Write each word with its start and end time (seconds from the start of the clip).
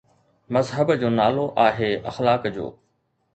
مذهب 0.49 0.91
نالو 0.91 1.45
آهي 1.57 1.91
اخلاق 2.07 2.47
جو. 2.47 2.73